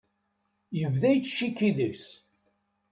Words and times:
Yebda 0.79 1.09
yettcikki 1.11 1.69
deg-s. 1.77 2.05